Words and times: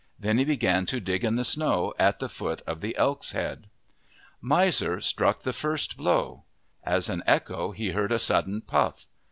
Then 0.19 0.39
he 0.39 0.45
began 0.45 0.87
to 0.87 0.99
dig 0.99 1.23
in 1.23 1.35
the 1.35 1.43
snow 1.43 1.93
at 1.99 2.17
the 2.17 2.27
foot 2.27 2.63
of 2.65 2.81
the 2.81 2.97
elk's 2.97 3.33
head. 3.33 3.69
Miser 4.41 4.99
struck 4.99 5.41
the 5.41 5.53
first 5.53 5.95
blow. 5.95 6.41
As 6.83 7.07
an 7.07 7.21
echo 7.27 7.69
he 7.69 7.91
heard 7.91 8.11
a 8.11 8.17
sudden 8.17 8.63
pufF. 8.65 9.05